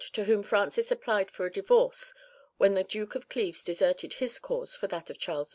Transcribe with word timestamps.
to 0.13 0.23
whom 0.23 0.41
Francis 0.41 0.89
applied 0.91 1.29
for 1.29 1.45
a 1.45 1.51
divorce 1.51 2.15
when 2.57 2.73
the 2.73 2.83
Duke 2.83 3.13
of 3.13 3.29
Cleves 3.29 3.63
deserted 3.63 4.13
his 4.13 4.39
cause 4.39 4.75
for 4.75 4.87
that 4.87 5.11
of 5.11 5.19
Charles 5.19 5.49
V. 5.49 5.49